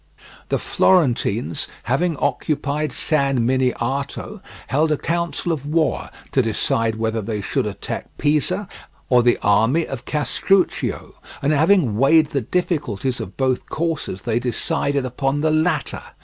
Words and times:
The 0.49 0.57
Florentines, 0.57 1.67
having 1.83 2.17
occupied 2.17 2.91
San 2.91 3.45
Miniato, 3.45 4.41
held 4.65 4.91
a 4.91 4.97
council 4.97 5.51
of 5.51 5.63
war 5.67 6.09
to 6.31 6.41
decide 6.41 6.95
whether 6.95 7.21
they 7.21 7.39
should 7.39 7.67
attack 7.67 8.07
Pisa 8.17 8.67
or 9.09 9.21
the 9.21 9.37
army 9.43 9.85
of 9.85 10.05
Castruccio, 10.05 11.13
and, 11.43 11.53
having 11.53 11.97
weighed 11.99 12.31
the 12.31 12.41
difficulties 12.41 13.19
of 13.19 13.37
both 13.37 13.69
courses, 13.69 14.23
they 14.23 14.39
decided 14.39 15.05
upon 15.05 15.41
the 15.41 15.51
latter. 15.51 16.01